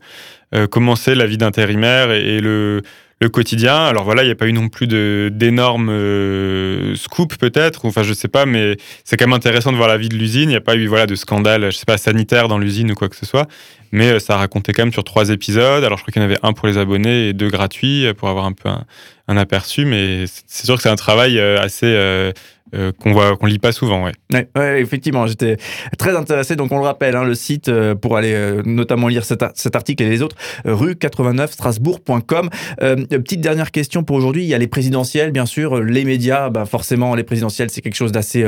commencer 0.69 1.15
la 1.15 1.27
vie 1.27 1.37
d'intérimaire 1.37 2.11
et, 2.11 2.39
le, 2.39 2.81
le, 3.21 3.29
quotidien. 3.29 3.85
Alors 3.85 4.03
voilà, 4.03 4.23
il 4.23 4.25
n'y 4.25 4.31
a 4.31 4.35
pas 4.35 4.47
eu 4.47 4.53
non 4.53 4.69
plus 4.69 4.87
d'énormes 4.87 5.89
euh, 5.89 6.95
scoops 6.95 7.37
peut-être, 7.37 7.85
enfin 7.85 8.03
je 8.03 8.13
sais 8.13 8.27
pas, 8.27 8.45
mais 8.45 8.77
c'est 9.03 9.17
quand 9.17 9.27
même 9.27 9.33
intéressant 9.33 9.71
de 9.71 9.77
voir 9.77 9.87
la 9.89 9.97
vie 9.97 10.09
de 10.09 10.15
l'usine. 10.15 10.43
Il 10.43 10.47
n'y 10.49 10.55
a 10.55 10.61
pas 10.61 10.75
eu 10.75 10.87
voilà 10.87 11.05
de 11.05 11.15
scandale, 11.15 11.71
je 11.71 11.77
sais 11.77 11.85
pas 11.85 11.97
sanitaire 11.97 12.47
dans 12.47 12.57
l'usine 12.57 12.91
ou 12.91 12.95
quoi 12.95 13.09
que 13.09 13.15
ce 13.15 13.25
soit, 13.25 13.47
mais 13.91 14.13
euh, 14.13 14.19
ça 14.19 14.37
racontait 14.37 14.73
quand 14.73 14.83
même 14.83 14.93
sur 14.93 15.03
trois 15.03 15.29
épisodes. 15.29 15.83
Alors 15.83 15.97
je 15.97 16.03
crois 16.03 16.11
qu'il 16.11 16.21
y 16.21 16.25
en 16.25 16.27
avait 16.27 16.39
un 16.43 16.53
pour 16.53 16.67
les 16.67 16.77
abonnés 16.77 17.29
et 17.29 17.33
deux 17.33 17.49
gratuits 17.49 18.05
pour 18.17 18.29
avoir 18.29 18.45
un 18.45 18.53
peu 18.53 18.69
un, 18.69 18.85
un 19.27 19.37
aperçu, 19.37 19.85
mais 19.85 20.25
c'est 20.47 20.65
sûr 20.65 20.75
que 20.75 20.81
c'est 20.81 20.89
un 20.89 20.95
travail 20.95 21.39
assez 21.39 22.33
euh, 22.75 22.91
qu'on 22.91 23.13
voit, 23.13 23.35
qu'on 23.35 23.47
lit 23.47 23.59
pas 23.59 23.71
souvent, 23.71 24.05
ouais. 24.05 24.11
ouais. 24.55 24.81
effectivement, 24.81 25.25
j'étais 25.27 25.57
très 25.97 26.15
intéressé. 26.15 26.55
Donc, 26.55 26.71
on 26.71 26.77
le 26.77 26.83
rappelle, 26.83 27.15
hein, 27.15 27.23
le 27.23 27.33
site 27.35 27.69
euh, 27.69 27.95
pour 27.95 28.17
aller 28.17 28.33
euh, 28.33 28.61
notamment 28.65 29.07
lire 29.07 29.25
cet, 29.25 29.41
article 29.75 30.03
et 30.03 30.09
les 30.09 30.21
autres, 30.21 30.35
rue 30.65 30.95
89 30.95 31.51
strasbourg.com. 31.51 32.49
petite 32.77 33.41
dernière 33.41 33.71
question 33.71 34.03
pour 34.03 34.15
aujourd'hui. 34.15 34.43
Il 34.43 34.47
y 34.47 34.53
a 34.53 34.57
les 34.57 34.67
présidentielles, 34.67 35.31
bien 35.31 35.45
sûr, 35.45 35.81
les 35.81 36.05
médias. 36.05 36.49
Bah, 36.49 36.65
forcément, 36.65 37.15
les 37.15 37.23
présidentielles, 37.23 37.69
c'est 37.69 37.81
quelque 37.81 37.95
chose 37.95 38.11
d'assez, 38.11 38.45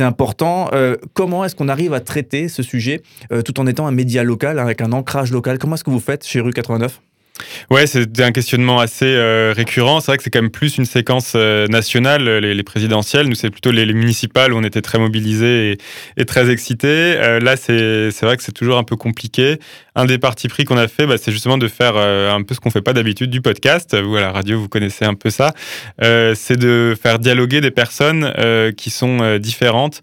important. 0.00 0.70
comment 1.14 1.44
est-ce 1.44 1.54
qu'on 1.54 1.68
arrive 1.68 1.94
à 1.94 2.00
traiter 2.00 2.48
ce 2.48 2.62
sujet 2.62 3.02
tout 3.44 3.58
en 3.60 3.66
étant 3.66 3.86
un 3.86 3.92
média 3.92 4.22
local, 4.22 4.58
avec 4.58 4.80
un 4.80 4.92
ancrage 4.92 5.32
local? 5.32 5.58
Comment 5.58 5.76
est-ce 5.76 5.84
que 5.84 5.90
vous 5.90 6.00
faites 6.00 6.26
chez 6.26 6.40
rue 6.40 6.52
89 6.52 7.00
Ouais, 7.70 7.86
c'est 7.86 8.20
un 8.20 8.32
questionnement 8.32 8.78
assez 8.78 9.06
euh, 9.06 9.52
récurrent. 9.54 10.00
C'est 10.00 10.06
vrai 10.06 10.16
que 10.16 10.22
c'est 10.22 10.30
quand 10.30 10.40
même 10.40 10.50
plus 10.50 10.78
une 10.78 10.84
séquence 10.84 11.32
euh, 11.34 11.66
nationale, 11.66 12.28
les, 12.28 12.62
présidentielles. 12.62 13.28
Nous, 13.28 13.34
c'est 13.34 13.50
plutôt 13.50 13.70
les, 13.70 13.86
municipales 13.92 14.52
où 14.52 14.56
on 14.56 14.62
était 14.62 14.82
très 14.82 14.98
mobilisés 14.98 15.78
et, 16.16 16.24
très 16.24 16.50
excités. 16.50 16.86
Euh, 16.88 17.40
là, 17.40 17.56
c'est 17.56 18.20
vrai 18.22 18.36
que 18.36 18.42
c'est 18.42 18.52
toujours 18.52 18.78
un 18.78 18.84
peu 18.84 18.96
compliqué. 18.96 19.58
Un 19.94 20.04
des 20.04 20.18
partis 20.18 20.48
pris 20.48 20.64
qu'on 20.64 20.76
a 20.76 20.88
fait, 20.88 21.06
bah, 21.06 21.16
c'est 21.18 21.32
justement 21.32 21.58
de 21.58 21.68
faire 21.68 21.96
un 21.96 22.42
peu 22.42 22.54
ce 22.54 22.60
qu'on 22.60 22.70
fait 22.70 22.82
pas 22.82 22.92
d'habitude 22.92 23.30
du 23.30 23.40
podcast. 23.40 23.96
Vous, 23.96 24.16
à 24.16 24.20
la 24.20 24.32
radio, 24.32 24.58
vous 24.58 24.68
connaissez 24.68 25.04
un 25.04 25.14
peu 25.14 25.30
ça. 25.30 25.52
c'est 26.00 26.56
de 26.56 26.96
faire 27.00 27.18
dialoguer 27.18 27.60
des 27.60 27.70
personnes 27.70 28.32
qui 28.76 28.90
sont 28.90 29.38
différentes. 29.38 30.02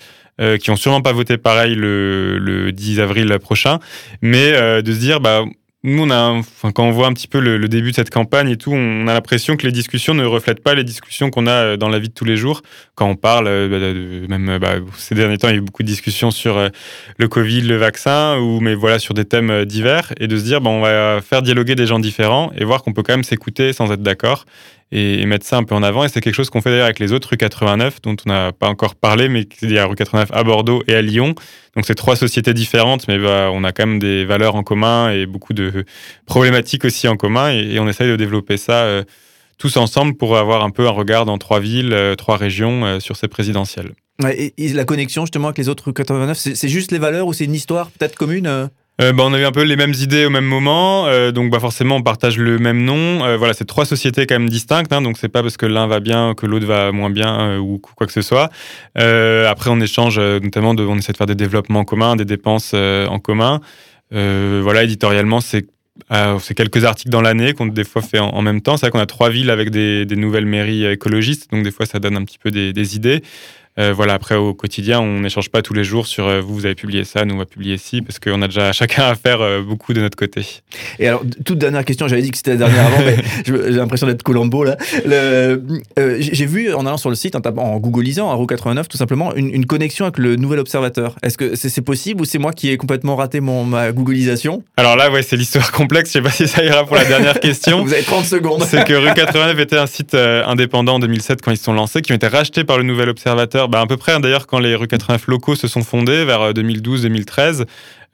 qui 0.60 0.72
ont 0.72 0.76
sûrement 0.76 1.02
pas 1.02 1.14
voté 1.14 1.38
pareil 1.38 1.76
le, 1.76 2.40
le 2.40 2.72
10 2.72 3.00
avril 3.00 3.38
prochain, 3.40 3.80
mais 4.22 4.82
de 4.82 4.92
se 4.92 5.00
dire, 5.00 5.20
bah, 5.20 5.44
nous, 5.86 6.04
on 6.04 6.10
a, 6.12 6.30
enfin, 6.30 6.72
quand 6.72 6.86
on 6.86 6.92
voit 6.92 7.08
un 7.08 7.14
petit 7.14 7.28
peu 7.28 7.42
le, 7.42 7.68
début 7.68 7.92
de 7.92 7.96
cette 7.96 8.10
campagne 8.10 8.50
et 8.50 8.56
tout, 8.56 8.72
on 8.72 9.06
a 9.08 9.14
l'impression 9.14 9.58
que 9.58 9.66
les 9.66 9.74
discussions 9.74 10.14
ne 10.14 10.24
reflètent 10.24 10.64
pas 10.64 10.76
les 10.76 10.86
discussions 10.86 11.30
qu'on 11.30 11.46
a 11.46 11.52
euh, 11.52 11.78
dans 11.78 11.90
la 11.90 12.00
vie 12.00 12.08
de 12.08 12.14
tous 12.14 12.24
les 12.24 12.38
jours. 12.38 12.62
Quand 12.96 13.10
on 13.10 13.18
parle, 13.18 13.48
euh, 13.48 14.28
bah, 14.28 14.38
même 14.38 14.60
bah, 14.60 14.76
ces 14.96 15.14
derniers 15.14 15.38
temps, 15.38 15.50
il 15.50 15.52
y 15.52 15.56
a 15.56 15.58
eu 15.58 15.62
beaucoup 15.62 15.84
de 15.84 15.88
discussions 15.88 16.32
sur 16.32 16.58
euh, 16.58 16.70
le 17.18 17.28
Covid, 17.28 17.62
le 17.64 17.76
vaccin, 17.76 18.38
ou 18.38 18.62
mais 18.62 18.76
voilà 18.76 18.98
sur 18.98 19.14
des 19.14 19.26
thèmes 19.26 19.66
divers, 19.66 20.14
et 20.22 20.28
de 20.28 20.38
se 20.38 20.44
dire, 20.44 20.62
bon, 20.62 20.80
on 20.80 20.82
va 20.82 21.20
faire 21.22 21.42
dialoguer 21.42 21.76
des 21.76 21.86
gens 21.86 22.00
différents 22.00 22.54
et 22.56 22.64
voir 22.64 22.82
qu'on 22.82 22.94
peut 22.94 23.04
quand 23.04 23.14
même 23.14 23.26
s'écouter 23.26 23.74
sans 23.74 23.92
être 23.92 24.02
d'accord 24.02 24.46
et, 24.94 25.26
mettre 25.26 25.46
ça 25.46 25.58
un 25.58 25.64
peu 25.64 25.76
en 25.76 25.84
avant. 25.84 26.06
Et 26.06 26.10
c'est 26.10 26.22
quelque 26.22 26.36
chose 26.36 26.50
qu'on 26.50 26.62
fait 26.62 26.70
d'ailleurs 26.70 26.86
avec 26.86 27.00
les 27.00 27.12
autres 27.12 27.30
rue 27.30 27.38
89, 27.38 28.02
dont 28.02 28.16
on 28.26 28.30
n'a 28.30 28.52
pas 28.52 28.68
encore 28.68 28.96
parlé, 28.96 29.28
mais 29.28 29.48
il 29.62 29.72
y 29.72 29.78
a 29.78 29.86
rue 29.86 29.96
89 29.96 30.30
à 30.32 30.44
Bordeaux 30.44 30.84
et 30.88 30.94
à 30.94 31.02
Lyon. 31.02 31.34
Donc 31.76 31.86
c'est 31.86 31.96
trois 31.96 32.16
sociétés 32.16 32.54
différentes, 32.54 33.08
mais 33.08 33.18
bah, 33.18 33.50
on 33.52 33.64
a 33.64 33.72
quand 33.72 33.88
même 33.88 34.00
des 34.00 34.24
valeurs 34.24 34.56
en 34.56 34.64
commun 34.64 35.12
et 35.12 35.26
beaucoup 35.26 35.54
de 35.54 35.86
problématiques 36.26 36.86
aussi 36.86 37.08
en 37.08 37.18
commun. 37.18 37.50
Et, 37.50 37.80
on 37.80 37.90
essaye 37.90 38.08
de 38.08 38.16
développer 38.16 38.58
ça 38.58 38.84
euh, 38.84 39.04
tous 39.58 39.78
ensemble 39.78 40.16
pour 40.16 40.38
avoir 40.38 40.64
un 40.64 40.70
peu 40.70 40.88
un 40.88 40.92
regard 40.92 41.26
dans 41.26 41.38
trois 41.38 41.60
villes, 41.60 41.94
euh, 41.94 42.16
trois 42.16 42.38
régions 42.38 42.86
euh, 42.86 43.00
sur 43.00 43.18
ces 43.18 43.28
présidentielles. 43.28 43.94
et, 44.24 44.54
la 44.74 44.86
connexion 44.86 45.24
justement 45.24 45.48
avec 45.48 45.58
les 45.58 45.70
autres 45.70 45.86
rue 45.86 45.94
89, 45.94 46.38
c'est 46.38 46.70
juste 46.70 46.92
les 46.92 47.00
valeurs 47.00 47.26
ou 47.26 47.34
c'est 47.34 47.46
une 47.46 47.56
histoire 47.56 47.90
peut-être 47.90 48.16
commune 48.16 48.70
euh, 49.02 49.12
bah, 49.12 49.24
on 49.26 49.34
a 49.34 49.40
eu 49.40 49.44
un 49.44 49.52
peu 49.52 49.64
les 49.64 49.76
mêmes 49.76 49.94
idées 49.94 50.26
au 50.26 50.30
même 50.30 50.46
moment, 50.46 51.08
euh, 51.08 51.32
donc 51.32 51.52
bah, 51.52 51.60
forcément 51.60 51.96
on 51.96 52.04
partage 52.04 52.38
le 52.38 52.60
même 52.60 52.84
nom. 52.84 53.26
Euh, 53.26 53.38
voilà, 53.38 53.54
c'est 53.56 53.66
trois 53.66 53.86
sociétés 53.86 54.28
quand 54.28 54.36
même 54.36 54.50
distinctes, 54.50 54.94
hein, 54.94 55.02
donc 55.02 55.18
c'est 55.18 55.30
pas 55.30 55.42
parce 55.42 55.58
que 55.58 55.66
l'un 55.66 55.88
va 55.88 56.00
bien 56.00 56.36
que 56.36 56.46
l'autre 56.46 56.68
va 56.68 56.92
moins 56.92 57.10
bien 57.10 57.58
ou 57.58 57.80
quoi 57.80 58.06
que 58.06 58.14
ce 58.14 58.22
soit. 58.22 58.52
après 58.96 59.70
on 59.72 59.82
échange 59.82 60.20
notamment, 60.20 60.76
on 60.78 60.98
essaie 60.98 61.12
de 61.12 61.18
faire 61.18 61.28
des 61.28 61.36
développements 61.36 61.80
en 61.80 61.86
commun, 61.86 62.16
des 62.16 62.26
dépenses 62.26 62.76
en 62.76 63.20
commun. 63.20 63.62
voilà, 64.12 64.84
éditorialement 64.84 65.42
c'est 65.42 65.66
quelques 66.56 66.86
articles 66.86 67.10
dans 67.10 67.22
l'année 67.22 67.54
qu'on 67.54 67.66
des 67.66 67.84
fois 67.84 68.04
fait 68.04 68.20
en, 68.20 68.42
même 68.44 68.62
temps. 68.62 68.78
C'est 68.78 68.86
vrai 68.86 68.92
qu'on 68.92 69.00
a 69.00 69.08
trois 69.08 69.30
villes 69.32 69.50
avec 69.50 69.72
des, 69.72 70.06
nouvelles 70.16 70.46
mairies 70.46 70.86
écologistes, 70.86 71.50
donc 71.52 71.64
des 71.64 71.72
fois 71.72 71.88
ça 71.88 71.98
donne 71.98 72.16
un 72.16 72.24
petit 72.24 72.38
peu 72.38 72.52
des 72.52 72.96
idées. 72.96 73.24
Euh, 73.80 73.92
voilà, 73.92 74.14
après 74.14 74.36
au 74.36 74.54
quotidien, 74.54 75.00
on 75.00 75.22
n'échange 75.22 75.50
pas 75.50 75.64
tous 75.64 75.74
les 75.74 75.84
jours 75.84 76.06
sur 76.06 76.28
euh, 76.28 76.42
vous, 76.42 76.54
vous 76.54 76.66
avez 76.66 76.76
publié 76.76 77.04
ça, 77.04 77.26
nous 77.26 77.34
on 77.34 77.40
va 77.40 77.46
publier 77.46 77.78
ci, 77.78 78.04
parce 78.04 78.20
qu'on 78.20 78.42
a 78.44 78.48
déjà 78.48 78.72
chacun 78.72 79.04
à 79.04 79.16
faire 79.16 79.42
euh, 79.42 79.62
beaucoup 79.62 79.94
de 79.94 80.02
notre 80.02 80.16
côté. 80.16 80.46
Et 81.00 81.08
alors, 81.08 81.24
toute 81.44 81.58
dernière 81.58 81.84
question, 81.84 82.08
j'avais 82.08 82.22
dit 82.22 82.30
que 82.30 82.38
c'était 82.38 82.52
la 82.52 82.58
dernière 82.58 82.86
avant, 82.86 83.04
mais 83.04 83.18
j'ai 83.46 83.72
l'impression 83.72 84.06
d'être 84.06 84.22
Colombo 84.22 84.64
là. 84.64 84.78
j'ai 85.08 86.46
vu 86.46 86.72
en 86.74 86.86
allant 86.86 86.98
sur 86.98 87.10
le 87.10 87.16
site, 87.16 87.36
en, 87.36 87.42
en 87.58 87.78
googlisant, 87.80 88.30
à 88.30 88.36
Roue 88.36 88.46
89, 88.46 88.88
tout 88.88 88.98
simplement, 88.98 89.34
une, 89.36 89.64
connexion 89.66 90.06
avec 90.06 90.20
le 90.20 90.36
nouvel 90.36 90.60
observateur. 90.60 91.16
Est-ce 91.24 91.38
que 91.38 91.56
c'est 91.56 91.82
possible 91.82 92.22
ou 92.22 92.26
c'est 92.26 92.38
moi 92.38 92.52
qui 92.52 92.70
ai 92.70 92.78
complètement 92.78 93.16
raté 93.16 93.40
mon, 93.40 93.64
ma 93.64 93.92
googlisation? 93.92 94.62
Alors 94.78 94.96
là, 94.96 95.10
ouais, 95.10 95.24
c'est 95.24 95.38
l'histoire 95.38 95.72
complexe, 95.72 96.10
je 96.10 96.14
sais 96.14 96.22
pas 96.22 96.30
si 96.30 96.48
ça 96.48 96.64
ira 96.64 96.86
pour 96.86 96.96
la 96.96 97.06
dernière 97.06 97.40
question. 97.40 97.84
vous 97.86 97.94
avez 97.94 98.04
30 98.04 98.26
secondes. 98.26 98.64
c'est 98.64 98.86
que 98.86 98.94
Rue 98.94 99.14
89 99.16 99.60
était 99.60 99.78
un 99.78 99.88
site 99.88 100.14
indépendant 100.14 100.96
en 100.96 101.00
2007 101.00 101.42
quand 101.42 101.52
ils 101.52 101.58
se 101.58 101.64
sont 101.64 101.74
lancés, 101.74 102.02
qui 102.02 102.12
ont 102.12 102.16
été 102.16 102.28
rachetés 102.28 102.64
par 102.64 102.78
le 102.78 102.84
nouvel 102.84 103.10
observateur 103.10 103.63
bah, 103.68 103.82
à 103.82 103.88
peu 103.88 103.98
près 103.98 104.14
hein, 104.14 104.20
d'ailleurs 104.20 104.48
quand 104.48 104.60
les 104.60 104.76
rues 104.76 104.88
89 104.88 105.28
locaux 105.28 105.56
se 105.56 105.68
sont 105.68 105.84
fondés 105.84 106.26
vers 106.26 106.54
2012-2013. 106.54 107.62
Euh, 107.62 107.66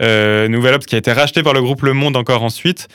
euh, 0.01 0.47
Nouvelle 0.47 0.75
Ops 0.75 0.85
qui 0.85 0.95
a 0.95 0.97
été 0.97 1.11
racheté 1.11 1.43
par 1.43 1.53
le 1.53 1.61
groupe 1.61 1.81
Le 1.81 1.93
Monde 1.93 2.15
encore 2.15 2.43
ensuite. 2.43 2.87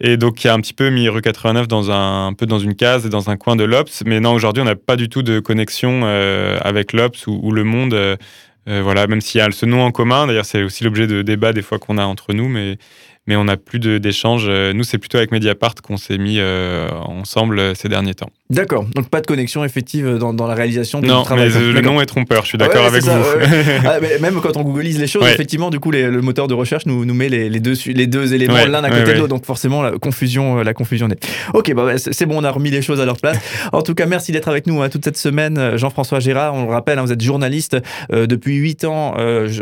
Et 0.00 0.16
donc 0.16 0.36
qui 0.36 0.48
a 0.48 0.54
un 0.54 0.60
petit 0.60 0.74
peu 0.74 0.90
mis 0.90 1.08
rue 1.08 1.20
89 1.20 1.66
dans 1.66 1.90
un, 1.90 2.32
peu 2.34 2.46
dans 2.46 2.58
une 2.58 2.74
case 2.74 3.04
et 3.06 3.08
dans 3.08 3.30
un 3.30 3.36
coin 3.36 3.56
de 3.56 3.64
l'Ops 3.64 4.02
mais 4.06 4.20
non 4.20 4.32
aujourd'hui 4.32 4.62
on 4.62 4.66
n'a 4.66 4.76
pas 4.76 4.96
du 4.96 5.08
tout 5.08 5.22
de 5.22 5.40
connexion 5.40 6.02
euh, 6.04 6.58
avec 6.62 6.92
l'Ops 6.92 7.26
ou, 7.26 7.50
Le 7.50 7.64
Monde 7.64 8.18
voilà. 8.66 9.06
Même 9.08 9.20
s'il 9.20 9.40
y 9.40 9.42
a 9.42 9.50
ce 9.50 9.66
nom 9.66 9.82
en 9.82 9.90
commun 9.90 10.26
d'ailleurs 10.28 10.44
c'est 10.44 10.62
aussi 10.62 10.84
l'objet 10.84 11.06
de 11.06 11.22
débats 11.22 11.52
des 11.52 11.62
fois 11.62 11.78
qu'on 11.78 11.98
a 11.98 12.04
entre 12.04 12.32
nous 12.32 12.48
mais 12.48 12.78
mais 13.26 13.36
on 13.36 13.44
n'a 13.44 13.56
plus 13.56 13.78
d'échanges. 13.78 14.48
Nous, 14.48 14.84
c'est 14.84 14.98
plutôt 14.98 15.18
avec 15.18 15.32
Mediapart 15.32 15.74
qu'on 15.82 15.96
s'est 15.96 16.18
mis 16.18 16.40
ensemble 16.40 17.76
ces 17.76 17.88
derniers 17.88 18.14
temps. 18.14 18.30
D'accord, 18.50 18.84
donc 18.94 19.08
pas 19.08 19.20
de 19.20 19.26
connexion 19.26 19.64
effective 19.64 20.18
dans, 20.18 20.34
dans 20.34 20.46
la 20.46 20.54
réalisation 20.54 21.00
du 21.00 21.08
non, 21.08 21.22
travail. 21.22 21.50
Mais 21.54 21.72
le 21.72 21.80
nom 21.80 22.00
est 22.00 22.06
trompeur, 22.06 22.42
je 22.42 22.48
suis 22.48 22.58
d'accord 22.58 22.84
avec 22.84 23.02
vous. 23.02 23.10
ah, 23.86 23.98
même 24.20 24.40
quand 24.42 24.56
on 24.56 24.62
googlise 24.62 24.98
les 24.98 25.06
choses, 25.06 25.26
effectivement, 25.26 25.70
du 25.70 25.80
coup, 25.80 25.90
le 25.90 26.20
moteur 26.20 26.48
de 26.48 26.54
recherche 26.54 26.86
nous, 26.86 27.04
nous 27.04 27.14
met 27.14 27.28
les, 27.28 27.48
les, 27.48 27.60
deux, 27.60 27.74
les 27.86 28.06
deux 28.06 28.34
éléments 28.34 28.52
l'un 28.66 28.84
à 28.84 28.90
côté 28.90 29.14
de 29.14 29.18
l'autre, 29.18 29.28
donc 29.28 29.44
forcément 29.44 29.82
la 29.82 29.92
confusion, 29.92 30.58
euh, 30.58 30.64
la 30.64 30.74
confusion 30.74 31.08
est. 31.08 31.26
Ok, 31.54 31.72
bah, 31.74 31.96
c'est 31.98 32.26
bon, 32.26 32.40
on 32.40 32.44
a 32.44 32.50
remis 32.50 32.70
les 32.70 32.82
choses 32.82 33.00
à 33.00 33.04
leur 33.04 33.16
place. 33.16 33.38
en 33.72 33.82
tout 33.82 33.94
cas, 33.94 34.06
merci 34.06 34.32
d'être 34.32 34.48
avec 34.48 34.66
nous 34.66 34.82
hein, 34.82 34.88
toute 34.88 35.04
cette 35.04 35.16
semaine, 35.16 35.58
euh, 35.58 35.76
Jean-François 35.76 36.20
Gérard. 36.20 36.54
On 36.54 36.64
le 36.64 36.70
rappelle, 36.70 36.98
hein, 36.98 37.04
vous 37.04 37.12
êtes 37.12 37.22
journaliste 37.22 37.76
euh, 38.12 38.26
depuis 38.26 38.56
8 38.56 38.84
ans 38.84 39.14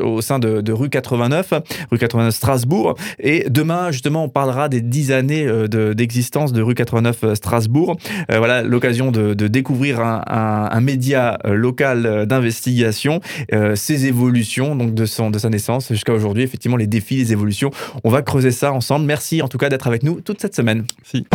au 0.02 0.20
sein 0.20 0.38
de, 0.38 0.60
de, 0.60 0.72
rue 0.72 0.88
89, 0.88 1.54
rue 1.90 1.98
89 1.98 2.34
Strasbourg, 2.34 2.94
et 3.18 3.48
demain 3.50 3.90
justement, 3.90 4.24
on 4.24 4.28
parlera 4.28 4.68
des 4.68 4.80
10 4.80 5.12
années 5.12 5.46
d'existence 5.68 6.52
de, 6.52 6.62
rue 6.62 6.74
89 6.74 7.34
Strasbourg. 7.34 7.96
voilà 8.28 8.62
l'occasion 8.62 9.10
de, 9.10 9.34
découvrir 9.48 10.00
un, 10.00 10.80
média 10.80 11.38
euh, 11.44 11.54
local 11.54 12.06
euh, 12.06 12.26
d'investigation, 12.26 13.20
euh, 13.52 13.76
ses 13.76 14.06
évolutions 14.06 14.74
donc 14.74 14.94
de, 14.94 15.04
son, 15.04 15.30
de 15.30 15.38
sa 15.38 15.48
naissance 15.48 15.88
jusqu'à 15.88 16.12
aujourd'hui, 16.12 16.42
effectivement 16.42 16.76
les 16.76 16.86
défis, 16.86 17.16
les 17.16 17.32
évolutions. 17.32 17.70
On 18.04 18.10
va 18.10 18.22
creuser 18.22 18.50
ça 18.50 18.72
ensemble. 18.72 19.04
Merci 19.06 19.42
en 19.42 19.48
tout 19.48 19.58
cas 19.58 19.68
d'être 19.68 19.86
avec 19.86 20.02
nous 20.02 20.20
toute 20.20 20.40
cette 20.40 20.54
semaine. 20.54 20.84
Merci. 20.98 21.26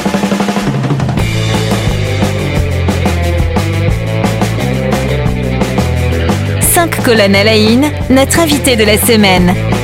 Cinq 6.62 7.04
colonnes 7.04 7.36
à 7.36 7.44
la 7.44 7.56
notre 8.10 8.40
invité 8.40 8.76
de 8.76 8.84
la 8.84 8.98
semaine. 8.98 9.75